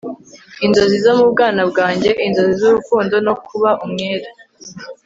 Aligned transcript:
inzozi 0.65 0.97
zo 1.05 1.13
mu 1.19 1.25
bwana 1.33 1.61
bwanjye, 1.71 2.09
inzozi 2.27 2.53
z'urukundo 2.61 3.15
no 3.27 3.33
kuba 3.45 3.69
umwere 3.85 4.27